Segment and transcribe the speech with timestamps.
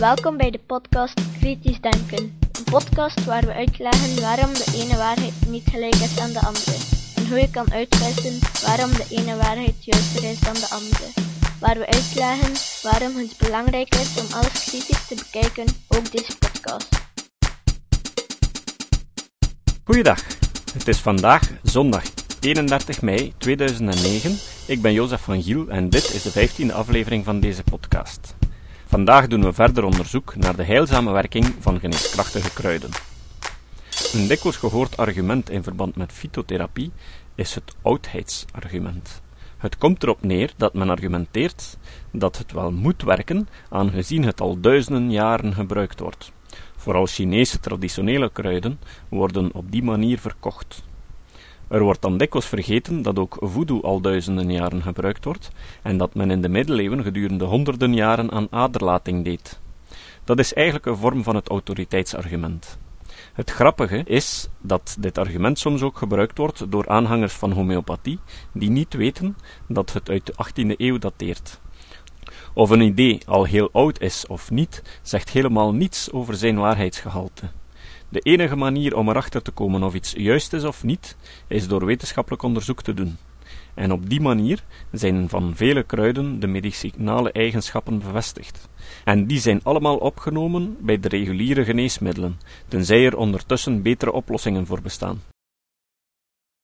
[0.00, 2.38] Welkom bij de podcast Kritisch Denken.
[2.52, 6.76] Een podcast waar we uitleggen waarom de ene waarheid niet gelijk is aan de andere.
[7.16, 11.06] En hoe je kan uitwissen waarom de ene waarheid juister is dan de andere.
[11.60, 12.52] Waar we uitleggen
[12.82, 16.88] waarom het belangrijk is om alles kritisch te bekijken, ook deze podcast.
[19.84, 20.22] Goeiedag,
[20.72, 22.02] het is vandaag zondag
[22.40, 24.38] 31 mei 2009.
[24.66, 28.34] Ik ben Jozef van Giel en dit is de 15e aflevering van deze podcast.
[28.90, 32.90] Vandaag doen we verder onderzoek naar de heilzame werking van geneeskrachtige kruiden.
[34.12, 36.90] Een dikwijls gehoord argument in verband met fytotherapie
[37.34, 39.22] is het oudheidsargument.
[39.58, 41.76] Het komt erop neer dat men argumenteert
[42.12, 46.32] dat het wel moet werken, aangezien het al duizenden jaren gebruikt wordt.
[46.76, 50.82] Vooral Chinese traditionele kruiden worden op die manier verkocht.
[51.70, 55.50] Er wordt dan dikwijls vergeten dat ook voodoo al duizenden jaren gebruikt wordt
[55.82, 59.60] en dat men in de middeleeuwen gedurende honderden jaren aan aderlating deed.
[60.24, 62.78] Dat is eigenlijk een vorm van het autoriteitsargument.
[63.32, 68.18] Het grappige is dat dit argument soms ook gebruikt wordt door aanhangers van homeopathie
[68.52, 69.36] die niet weten
[69.68, 71.60] dat het uit de 18e eeuw dateert.
[72.54, 77.50] Of een idee al heel oud is of niet, zegt helemaal niets over zijn waarheidsgehalte.
[78.10, 81.16] De enige manier om erachter te komen of iets juist is of niet,
[81.46, 83.16] is door wetenschappelijk onderzoek te doen.
[83.74, 88.68] En op die manier zijn van vele kruiden de medicinale eigenschappen bevestigd.
[89.04, 94.82] En die zijn allemaal opgenomen bij de reguliere geneesmiddelen, tenzij er ondertussen betere oplossingen voor
[94.82, 95.22] bestaan.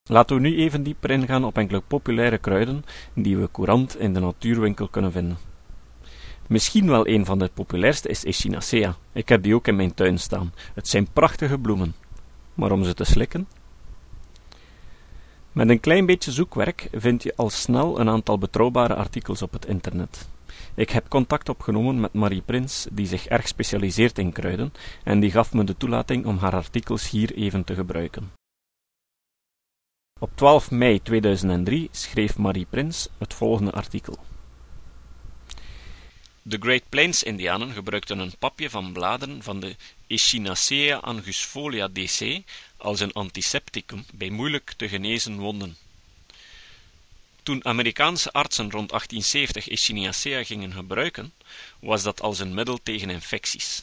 [0.09, 4.21] Laten we nu even dieper ingaan op enkele populaire kruiden die we courant in de
[4.21, 5.39] natuurwinkel kunnen vinden.
[6.49, 8.97] Misschien wel een van de populairste is Echinacea.
[9.13, 10.53] Ik heb die ook in mijn tuin staan.
[10.75, 11.95] Het zijn prachtige bloemen.
[12.55, 13.49] Maar om ze te slikken?
[15.53, 19.67] Met een klein beetje zoekwerk vind je al snel een aantal betrouwbare artikels op het
[19.67, 20.29] internet.
[20.75, 24.73] Ik heb contact opgenomen met Marie Prins, die zich erg specialiseert in kruiden,
[25.05, 28.33] en die gaf me de toelating om haar artikels hier even te gebruiken.
[30.21, 34.19] Op 12 mei 2003 schreef Marie Prins het volgende artikel.
[36.49, 39.77] De Great Plains-indianen gebruikten een papje van bladeren van de
[40.07, 42.43] Echinacea angusfolia dc
[42.77, 45.77] als een antisepticum bij moeilijk te genezen wonden.
[47.43, 51.33] Toen Amerikaanse artsen rond 1870 Echinacea gingen gebruiken,
[51.79, 53.83] was dat als een middel tegen infecties.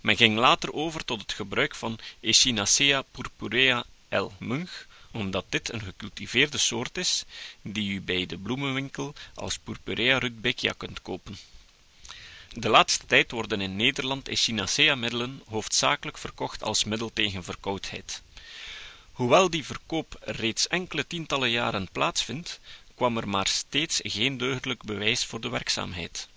[0.00, 4.26] Men ging later over tot het gebruik van Echinacea purpurea L.
[4.38, 7.24] Munch, omdat dit een gecultiveerde soort is,
[7.62, 11.36] die u bij de bloemenwinkel als Purpurea rudbeckia kunt kopen.
[12.56, 18.22] De laatste tijd worden in Nederland Echinacea-middelen hoofdzakelijk verkocht als middel tegen verkoudheid.
[19.12, 22.60] Hoewel die verkoop reeds enkele tientallen jaren plaatsvindt,
[22.94, 26.28] kwam er maar steeds geen deugdelijk bewijs voor de werkzaamheid.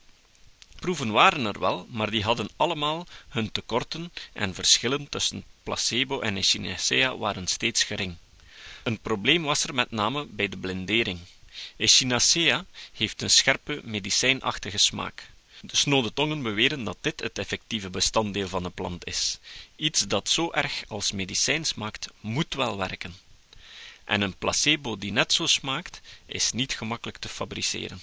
[0.79, 6.37] Proeven waren er wel, maar die hadden allemaal hun tekorten en verschillen tussen placebo en
[6.37, 8.15] Echinacea waren steeds gering.
[8.83, 11.19] Een probleem was er met name bij de blendering.
[11.77, 15.35] Echinacea heeft een scherpe, medicijnachtige smaak.
[15.61, 19.39] De snode tongen beweren dat dit het effectieve bestanddeel van de plant is.
[19.75, 23.15] Iets dat zo erg als medicijn smaakt, moet wel werken.
[24.03, 28.01] En een placebo die net zo smaakt, is niet gemakkelijk te fabriceren.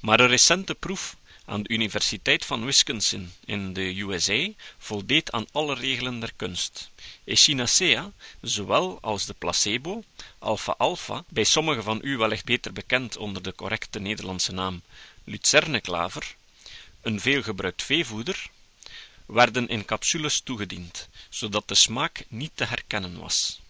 [0.00, 5.74] Maar een recente proef aan de Universiteit van Wisconsin in de USA voldeed aan alle
[5.74, 6.90] regelen der kunst.
[7.24, 10.02] Echinacea, zowel als de placebo,
[10.38, 14.82] alpha-alpha, bij sommigen van u wellicht beter bekend onder de correcte Nederlandse naam
[15.24, 16.36] lucerneklaver,
[17.02, 18.50] een veelgebruikt veevoeder,
[19.26, 23.60] werden in capsules toegediend, zodat de smaak niet te herkennen was.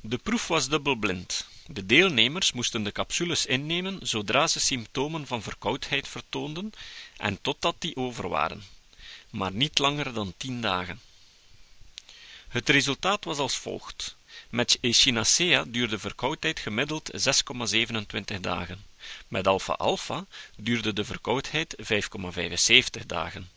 [0.00, 1.46] De proef was dubbelblind.
[1.66, 6.72] De deelnemers moesten de capsules innemen zodra ze symptomen van verkoudheid vertoonden
[7.16, 8.64] en totdat die over waren,
[9.30, 11.00] maar niet langer dan tien dagen.
[12.48, 14.15] Het resultaat was als volgt.
[14.50, 17.10] Met Echinacea duurde verkoudheid gemiddeld
[18.32, 18.84] 6,27 dagen.
[19.28, 20.26] Met alpha-alpha
[20.56, 21.76] duurde de verkoudheid
[22.98, 23.50] 5,75 dagen.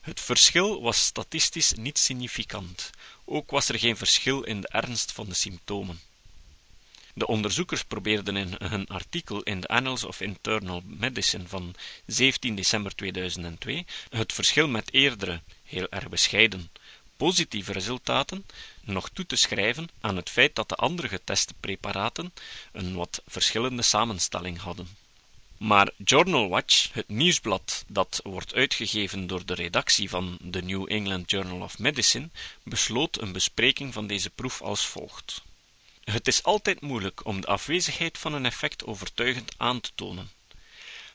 [0.00, 2.90] Het verschil was statistisch niet significant.
[3.24, 6.00] Ook was er geen verschil in de ernst van de symptomen.
[7.14, 11.74] De onderzoekers probeerden in hun artikel in de Annals of Internal Medicine van
[12.06, 16.70] 17 december 2002 het verschil met eerdere, heel erg bescheiden,
[17.16, 18.46] positieve resultaten
[18.82, 22.32] nog toe te schrijven aan het feit dat de andere geteste preparaten
[22.72, 24.88] een wat verschillende samenstelling hadden.
[25.56, 31.30] Maar Journal Watch, het nieuwsblad dat wordt uitgegeven door de redactie van de New England
[31.30, 32.28] Journal of Medicine,
[32.62, 35.42] besloot een bespreking van deze proef als volgt.
[36.04, 40.30] Het is altijd moeilijk om de afwezigheid van een effect overtuigend aan te tonen.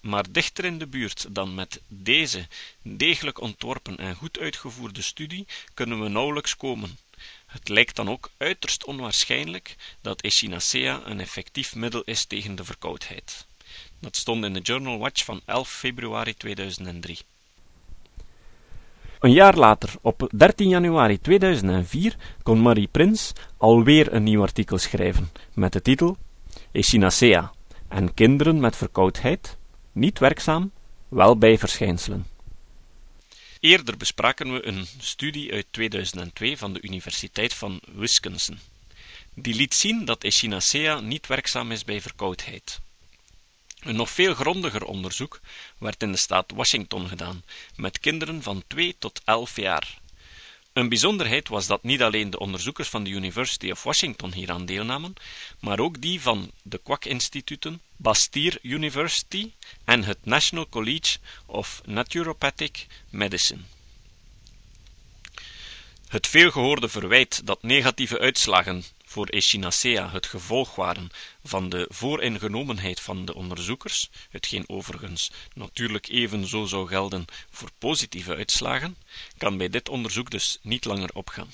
[0.02, 2.48] Maar dichter in de buurt dan met deze
[2.82, 6.98] degelijk ontworpen en goed uitgevoerde studie kunnen we nauwelijks komen.
[7.46, 13.46] Het lijkt dan ook uiterst onwaarschijnlijk dat Echinacea een effectief middel is tegen de verkoudheid.
[14.00, 17.20] Dat stond in de Journal Watch van 11 februari 2003.
[19.20, 25.32] Een jaar later, op 13 januari 2004, kon Marie Prins alweer een nieuw artikel schrijven,
[25.54, 26.18] met de titel
[26.72, 27.52] Echinacea
[27.88, 29.58] en kinderen met verkoudheid,
[29.92, 30.72] niet werkzaam,
[31.08, 32.28] wel bijverschijnselen.
[33.60, 38.60] Eerder bespraken we een studie uit 2002 van de Universiteit van Wisconsin.
[39.34, 42.80] Die liet zien dat Echinacea niet werkzaam is bij verkoudheid.
[43.80, 45.40] Een nog veel grondiger onderzoek
[45.78, 47.44] werd in de staat Washington gedaan,
[47.76, 49.99] met kinderen van 2 tot 11 jaar.
[50.74, 55.14] Een bijzonderheid was dat niet alleen de onderzoekers van de University of Washington hieraan deelnamen,
[55.60, 59.52] maar ook die van de Kwak-instituten, Bastyr University
[59.84, 63.62] en het National College of Naturopathic Medicine.
[66.08, 71.10] Het veelgehoorde verwijt dat negatieve uitslagen voor Echinacea het gevolg waren
[71.44, 78.98] van de vooringenomenheid van de onderzoekers, hetgeen overigens natuurlijk evenzo zou gelden voor positieve uitslagen,
[79.38, 81.52] kan bij dit onderzoek dus niet langer opgaan.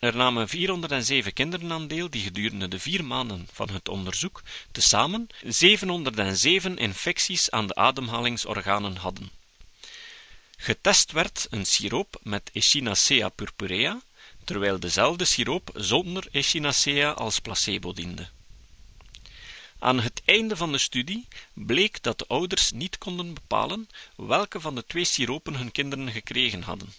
[0.00, 5.26] Er namen 407 kinderen aan deel die gedurende de vier maanden van het onderzoek tezamen
[5.46, 9.30] 707 infecties aan de ademhalingsorganen hadden.
[10.56, 14.00] Getest werd een siroop met Echinacea purpurea,
[14.44, 18.28] terwijl dezelfde siroop zonder Echinacea als placebo diende.
[19.78, 24.74] Aan het einde van de studie bleek dat de ouders niet konden bepalen welke van
[24.74, 26.92] de twee siropen hun kinderen gekregen hadden.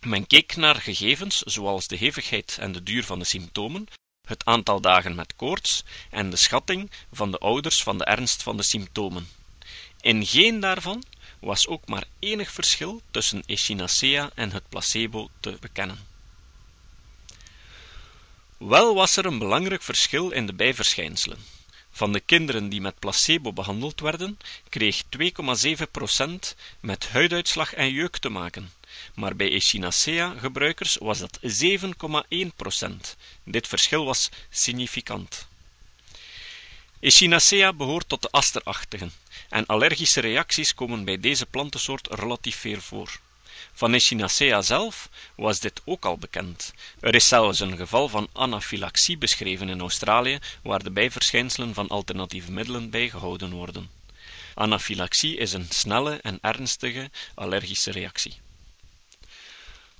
[0.00, 3.86] Men keek naar gegevens zoals de hevigheid en de duur van de symptomen,
[4.26, 8.56] het aantal dagen met koorts en de schatting van de ouders van de ernst van
[8.56, 9.28] de symptomen.
[10.00, 11.02] In geen daarvan
[11.40, 16.06] was ook maar enig verschil tussen Echinacea en het placebo te bekennen.
[18.58, 21.38] Wel was er een belangrijk verschil in de bijverschijnselen.
[21.90, 24.38] Van de kinderen die met placebo behandeld werden,
[24.68, 28.72] kreeg 2,7% met huiduitslag en jeuk te maken,
[29.14, 33.16] maar bij Echinacea-gebruikers was dat 7,1%.
[33.44, 35.46] Dit verschil was significant.
[37.00, 39.12] Echinacea behoort tot de asterachtigen,
[39.48, 43.20] en allergische reacties komen bij deze plantensoort relatief veel voor.
[43.72, 46.72] Van Echinacea zelf was dit ook al bekend.
[47.00, 52.52] Er is zelfs een geval van anafylaxie beschreven in Australië, waar de bijverschijnselen van alternatieve
[52.52, 53.90] middelen bijgehouden worden.
[54.54, 58.38] Anafylaxie is een snelle en ernstige allergische reactie.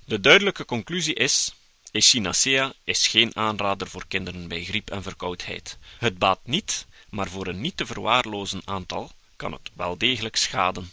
[0.05, 1.53] De duidelijke conclusie is:
[1.91, 5.77] Echinacea is geen aanrader voor kinderen bij griep en verkoudheid.
[5.97, 10.91] Het baat niet, maar voor een niet te verwaarlozen aantal kan het wel degelijk schaden.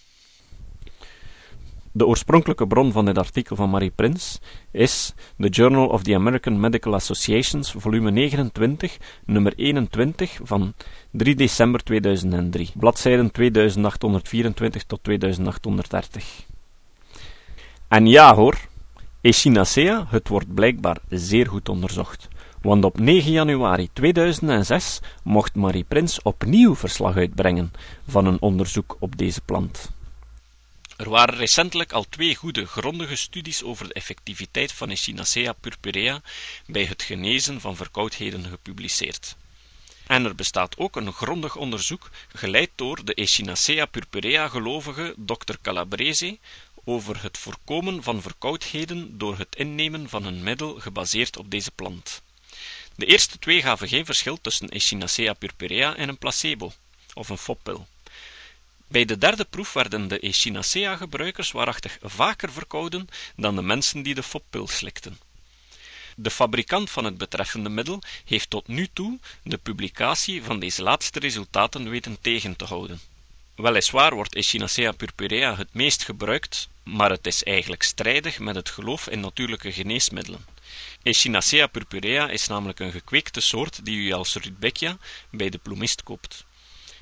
[1.96, 4.40] De oorspronkelijke bron van dit artikel van Marie Prins
[4.70, 10.74] is The Journal of the American Medical Associations, volume 29, nummer 21 van
[11.10, 16.44] 3 december 2003, bladzijden 2824 tot 2830.
[17.88, 18.58] En ja hoor,
[19.20, 22.28] Echinacea, het wordt blijkbaar zeer goed onderzocht,
[22.62, 27.72] want op 9 januari 2006 mocht Marie Prins opnieuw verslag uitbrengen
[28.06, 29.94] van een onderzoek op deze plant.
[30.96, 36.22] Er waren recentelijk al twee goede, grondige studies over de effectiviteit van Echinacea purpurea
[36.66, 39.36] bij het genezen van verkoudheden gepubliceerd.
[40.06, 45.54] En er bestaat ook een grondig onderzoek, geleid door de Echinacea purpurea-gelovige Dr.
[45.62, 46.38] Calabrese,
[46.84, 52.22] over het voorkomen van verkoudheden door het innemen van een middel gebaseerd op deze plant.
[52.94, 56.72] De eerste twee gaven geen verschil tussen Echinacea purpurea en een placebo,
[57.14, 57.86] of een foppil.
[58.88, 64.22] Bij de derde proef werden de Echinacea-gebruikers waarachtig vaker verkouden dan de mensen die de
[64.22, 65.18] foppil slikten.
[66.16, 71.18] De fabrikant van het betreffende middel heeft tot nu toe de publicatie van deze laatste
[71.18, 73.00] resultaten weten tegen te houden.
[73.56, 79.08] Weliswaar wordt Echinacea purpurea het meest gebruikt, maar het is eigenlijk strijdig met het geloof
[79.08, 80.44] in natuurlijke geneesmiddelen.
[81.02, 84.98] Echinacea purpurea is namelijk een gekweekte soort die u als rudbeckia
[85.30, 86.44] bij de bloemist koopt.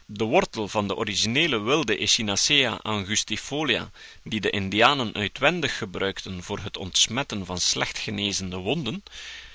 [0.07, 3.91] De wortel van de originele wilde Echinacea angustifolia,
[4.23, 9.03] die de indianen uitwendig gebruikten voor het ontsmetten van slecht genezende wonden,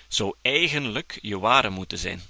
[0.08, 2.22] zou eigenlijk je ware moeten zijn.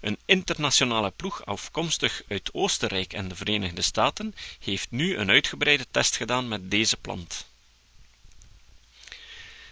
[0.00, 6.16] Een internationale ploeg afkomstig uit Oostenrijk en de Verenigde Staten heeft nu een uitgebreide test
[6.16, 7.46] gedaan met deze plant.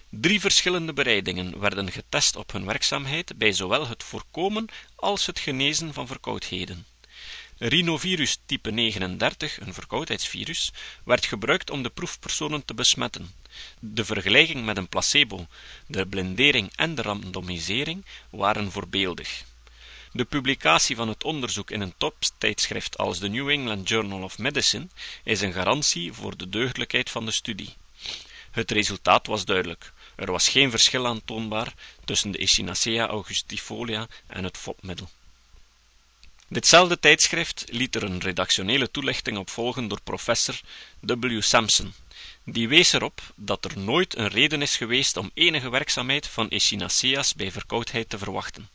[0.09, 5.93] Drie verschillende bereidingen werden getest op hun werkzaamheid bij zowel het voorkomen als het genezen
[5.93, 6.87] van verkoudheden.
[7.65, 10.73] Rhinovirus type 39, een verkoudheidsvirus,
[11.05, 13.33] werd gebruikt om de proefpersonen te besmetten.
[13.79, 15.47] De vergelijking met een placebo,
[15.87, 19.45] de blindering en de randomisering waren voorbeeldig.
[20.13, 24.89] De publicatie van het onderzoek in een toptijdschrift als de New England Journal of Medicine
[25.25, 27.75] is een garantie voor de deugdelijkheid van de studie.
[28.51, 29.93] Het resultaat was duidelijk.
[30.17, 35.11] Er was geen verschil aantoonbaar tussen de Echinacea augustifolia en het fopmiddel.
[36.53, 40.61] Ditzelfde tijdschrift liet er een redactionele toelichting op volgen door professor
[41.01, 41.41] W.
[41.41, 41.95] Sampson.
[42.45, 47.35] Die wees erop dat er nooit een reden is geweest om enige werkzaamheid van Echinacea's
[47.35, 48.69] bij verkoudheid te verwachten.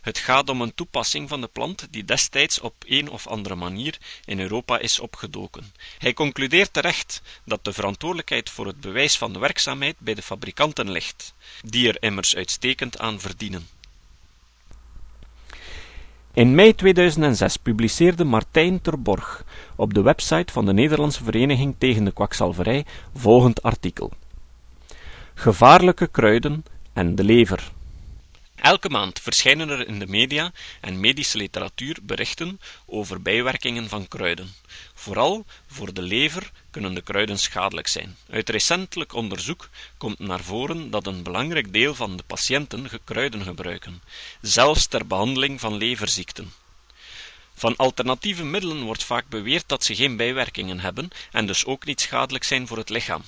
[0.00, 3.98] Het gaat om een toepassing van de plant die destijds op een of andere manier
[4.24, 5.74] in Europa is opgedoken.
[5.98, 10.90] Hij concludeert terecht dat de verantwoordelijkheid voor het bewijs van de werkzaamheid bij de fabrikanten
[10.90, 13.68] ligt, die er immers uitstekend aan verdienen.
[16.34, 19.44] In mei 2006 publiceerde Martijn Terborg
[19.76, 22.84] op de website van de Nederlandse Vereniging tegen de Kwakzalverij
[23.14, 24.10] volgend artikel.
[25.34, 27.72] Gevaarlijke kruiden en de lever.
[28.62, 34.54] Elke maand verschijnen er in de media en medische literatuur berichten over bijwerkingen van kruiden.
[34.94, 38.16] Vooral voor de lever kunnen de kruiden schadelijk zijn.
[38.30, 44.02] Uit recentelijk onderzoek komt naar voren dat een belangrijk deel van de patiënten kruiden gebruiken,
[44.40, 46.52] zelfs ter behandeling van leverziekten.
[47.54, 52.00] Van alternatieve middelen wordt vaak beweerd dat ze geen bijwerkingen hebben en dus ook niet
[52.00, 53.22] schadelijk zijn voor het lichaam.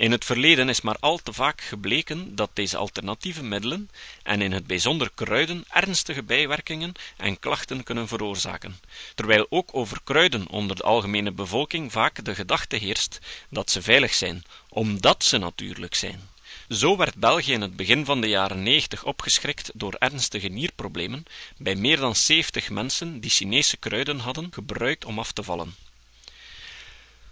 [0.00, 3.90] In het verleden is maar al te vaak gebleken dat deze alternatieve middelen,
[4.22, 8.80] en in het bijzonder kruiden, ernstige bijwerkingen en klachten kunnen veroorzaken,
[9.14, 14.14] terwijl ook over kruiden onder de algemene bevolking vaak de gedachte heerst dat ze veilig
[14.14, 16.28] zijn, omdat ze natuurlijk zijn.
[16.68, 21.24] Zo werd België in het begin van de jaren 90 opgeschrikt door ernstige nierproblemen
[21.56, 25.74] bij meer dan 70 mensen die Chinese kruiden hadden gebruikt om af te vallen.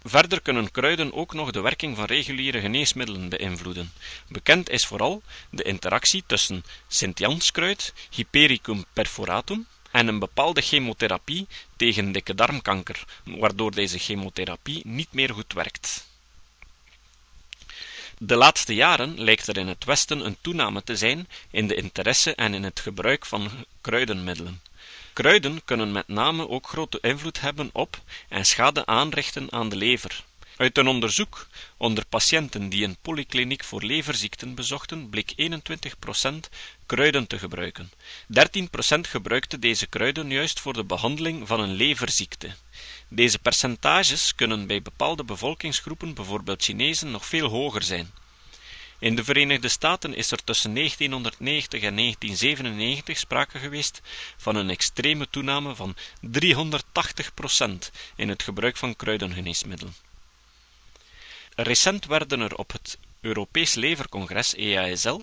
[0.03, 3.91] Verder kunnen kruiden ook nog de werking van reguliere geneesmiddelen beïnvloeden.
[4.27, 12.35] Bekend is vooral de interactie tussen Sint-Janskruid, Hypericum perforatum, en een bepaalde chemotherapie tegen dikke
[12.35, 16.07] darmkanker, waardoor deze chemotherapie niet meer goed werkt.
[18.17, 22.35] De laatste jaren lijkt er in het Westen een toename te zijn in de interesse
[22.35, 23.49] en in het gebruik van
[23.81, 24.61] kruidenmiddelen.
[25.19, 30.23] Kruiden kunnen met name ook grote invloed hebben op en schade aanrichten aan de lever.
[30.57, 31.47] Uit een onderzoek
[31.77, 36.29] onder patiënten die een polykliniek voor leverziekten bezochten, bleek 21%
[36.85, 37.91] kruiden te gebruiken.
[38.33, 42.55] 13% gebruikte deze kruiden juist voor de behandeling van een leverziekte.
[43.07, 48.11] Deze percentages kunnen bij bepaalde bevolkingsgroepen, bijvoorbeeld Chinezen, nog veel hoger zijn.
[48.99, 54.01] In de Verenigde Staten is er tussen 1990 en 1997 sprake geweest
[54.37, 55.95] van een extreme toename van
[56.27, 56.31] 380%
[58.15, 59.95] in het gebruik van kruidengeneesmiddelen.
[61.55, 65.19] Recent werden er op het Europees Levercongres EASL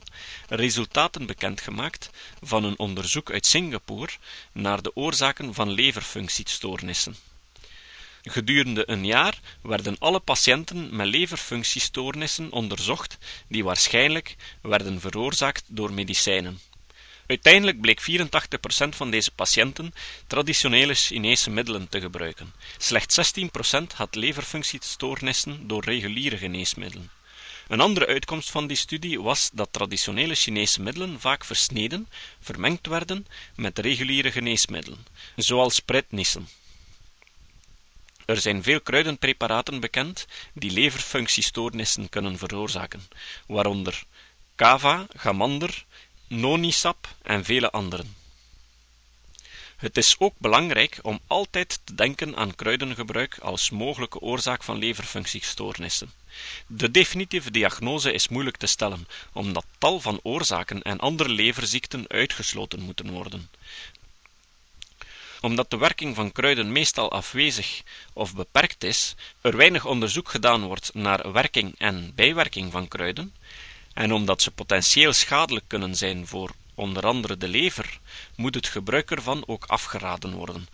[0.48, 2.10] resultaten bekendgemaakt
[2.42, 4.12] van een onderzoek uit Singapore
[4.52, 7.16] naar de oorzaken van leverfunctiestoornissen.
[8.28, 13.18] Gedurende een jaar werden alle patiënten met leverfunctiestoornissen onderzocht
[13.48, 16.60] die waarschijnlijk werden veroorzaakt door medicijnen.
[17.26, 19.94] Uiteindelijk bleek 84% van deze patiënten
[20.26, 22.52] traditionele Chinese middelen te gebruiken.
[22.78, 27.10] Slechts 16% had leverfunctiestoornissen door reguliere geneesmiddelen.
[27.68, 32.08] Een andere uitkomst van die studie was dat traditionele Chinese middelen vaak versneden,
[32.40, 35.06] vermengd werden met reguliere geneesmiddelen,
[35.36, 36.48] zoals prednissen.
[38.26, 43.08] Er zijn veel kruidenpreparaten bekend die leverfunctiestoornissen kunnen veroorzaken,
[43.46, 44.02] waaronder
[44.54, 45.84] kava, gamander,
[46.26, 48.16] nonisap en vele anderen.
[49.76, 56.12] Het is ook belangrijk om altijd te denken aan kruidengebruik als mogelijke oorzaak van leverfunctiestoornissen.
[56.66, 62.80] De definitieve diagnose is moeilijk te stellen, omdat tal van oorzaken en andere leverziekten uitgesloten
[62.80, 63.48] moeten worden
[65.40, 70.90] omdat de werking van kruiden meestal afwezig of beperkt is, er weinig onderzoek gedaan wordt
[70.94, 73.34] naar werking en bijwerking van kruiden,
[73.92, 77.98] en omdat ze potentieel schadelijk kunnen zijn voor onder andere de lever,
[78.36, 80.68] moet het gebruik ervan ook afgeraden worden,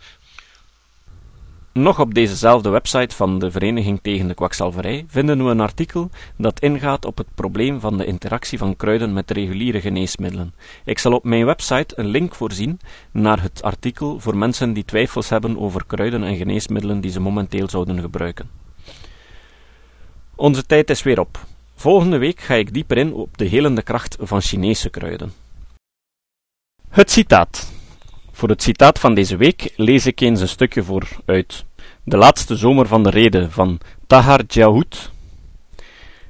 [1.73, 6.59] nog op dezezelfde website van de Vereniging tegen de Kwakzalverij vinden we een artikel dat
[6.59, 10.53] ingaat op het probleem van de interactie van kruiden met reguliere geneesmiddelen.
[10.85, 12.79] Ik zal op mijn website een link voorzien
[13.11, 17.69] naar het artikel voor mensen die twijfels hebben over kruiden en geneesmiddelen die ze momenteel
[17.69, 18.49] zouden gebruiken.
[20.35, 21.45] Onze tijd is weer op.
[21.75, 25.33] Volgende week ga ik dieper in op de helende kracht van Chinese kruiden.
[26.89, 27.72] Het citaat.
[28.35, 31.65] Voor het citaat van deze week lees ik eens een stukje voor uit.
[32.03, 35.11] De laatste zomer van de reden van Tahar Djahoud.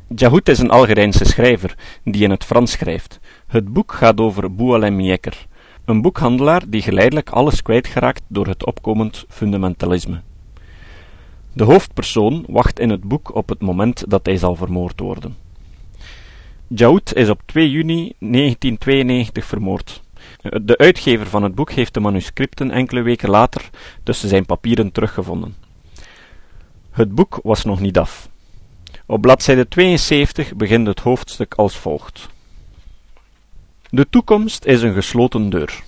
[0.08, 3.20] Djahoud is een Algerijnse schrijver die in het Frans schrijft.
[3.48, 5.46] Het boek gaat over Boualem Yekker,
[5.86, 10.22] een boekhandelaar die geleidelijk alles kwijtgeraakt door het opkomend fundamentalisme.
[11.54, 15.36] De hoofdpersoon wacht in het boek op het moment dat hij zal vermoord worden.
[16.68, 20.03] Djahoud is op 2 juni 1992 vermoord.
[20.44, 23.70] De uitgever van het boek heeft de manuscripten enkele weken later
[24.04, 25.56] tussen zijn papieren teruggevonden.
[26.92, 28.30] Het boek was nog niet af.
[29.06, 32.30] Op bladzijde 72 begint het hoofdstuk als volgt.
[33.90, 35.84] De toekomst is een gesloten deur.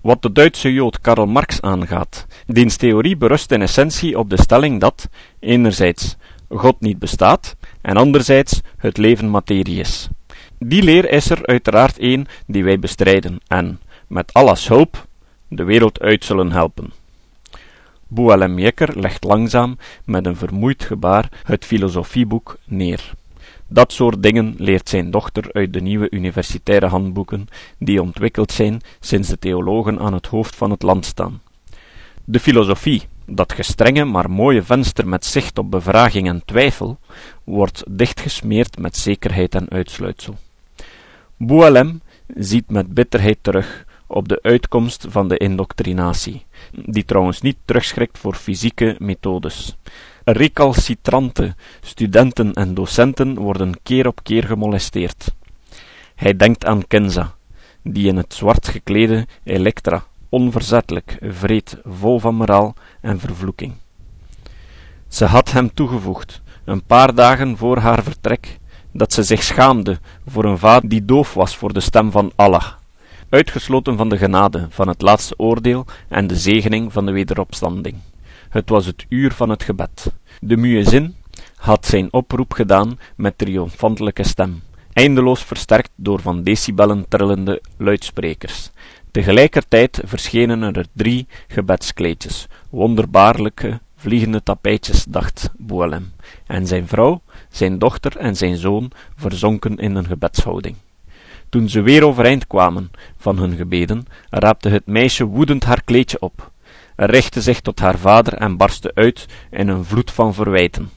[0.00, 4.80] Wat de Duitse Jood Karl Marx aangaat, diens theorie berust in essentie op de stelling
[4.80, 6.16] dat, enerzijds,
[6.48, 10.08] God niet bestaat, en anderzijds, het leven materie is.
[10.64, 15.06] Die leer is er uiteraard een die wij bestrijden en, met Allahs hulp,
[15.48, 16.92] de wereld uit zullen helpen.
[18.08, 23.12] Boualem Jekker legt langzaam, met een vermoeid gebaar, het filosofieboek neer.
[23.66, 29.28] Dat soort dingen leert zijn dochter uit de nieuwe universitaire handboeken, die ontwikkeld zijn sinds
[29.28, 31.40] de theologen aan het hoofd van het land staan.
[32.24, 36.98] De filosofie, dat gestrenge maar mooie venster met zicht op bevraging en twijfel,
[37.44, 40.36] wordt dichtgesmeerd met zekerheid en uitsluitsel.
[41.44, 48.18] Boualem ziet met bitterheid terug op de uitkomst van de indoctrinatie, die trouwens niet terugschrikt
[48.18, 49.76] voor fysieke methodes.
[50.24, 55.34] Recalcitrante studenten en docenten worden keer op keer gemolesteerd.
[56.14, 57.34] Hij denkt aan Kenza,
[57.82, 63.72] die in het zwart geklede Elektra, onverzettelijk, vreed, vol van moraal en vervloeking.
[65.08, 68.60] Ze had hem toegevoegd, een paar dagen voor haar vertrek,
[68.92, 72.72] dat ze zich schaamde voor een vader die doof was voor de stem van Allah,
[73.28, 77.96] uitgesloten van de genade van het laatste oordeel en de zegening van de wederopstanding.
[78.48, 80.12] Het was het uur van het gebed.
[80.40, 81.14] De muezzin
[81.56, 88.70] had zijn oproep gedaan met triomfantelijke stem, eindeloos versterkt door van decibellen trillende luidsprekers.
[89.10, 96.12] Tegelijkertijd verschenen er drie gebedskleedjes, wonderbaarlijke vliegende tapijtjes, dacht Boelem,
[96.46, 100.76] en zijn vrouw, zijn dochter en zijn zoon verzonken in een gebedshouding.
[101.48, 106.50] Toen ze weer overeind kwamen van hun gebeden, raapte het meisje woedend haar kleedje op,
[106.96, 110.90] richtte zich tot haar vader en barstte uit in een vloed van verwijten.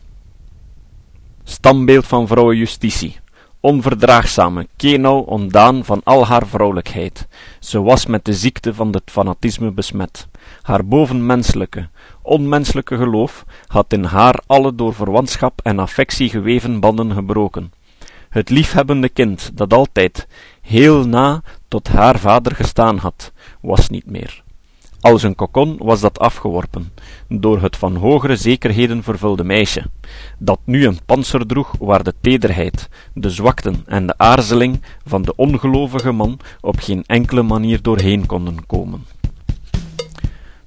[1.44, 3.20] Stambeeld van vrouwen justitie,
[3.66, 7.28] onverdraagzame, kenau ontdaan van al haar vrouwelijkheid.
[7.60, 10.28] Ze was met de ziekte van het fanatisme besmet.
[10.62, 11.90] Haar bovenmenselijke,
[12.22, 17.74] onmenselijke geloof had in haar alle door verwantschap en affectie geweven banden gebroken.
[18.30, 20.28] Het liefhebbende kind, dat altijd
[20.62, 24.45] heel na tot haar vader gestaan had, was niet meer.
[25.06, 26.94] Als een kokon was dat afgeworpen,
[27.28, 29.86] door het van hogere zekerheden vervulde meisje,
[30.40, 35.36] dat nu een pantser droeg waar de tederheid, de zwakten en de aarzeling van de
[35.36, 39.06] ongelovige man op geen enkele manier doorheen konden komen.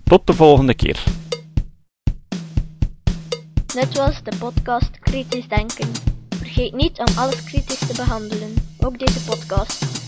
[0.04, 1.02] Tot de volgende keer.
[3.66, 5.88] Dit was de podcast Kritisch Denken.
[6.28, 10.07] Vergeet niet om alles kritisch te behandelen, ook deze podcast.